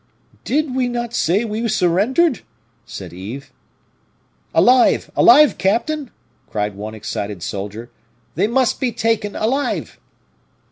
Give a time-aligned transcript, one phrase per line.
[0.45, 2.39] "Did we not say we surrendered?"
[2.87, 3.51] said Yves.
[4.51, 6.09] "Alive, alive, captain!"
[6.49, 7.91] cried one excited soldier,
[8.33, 9.99] "they must be taken alive."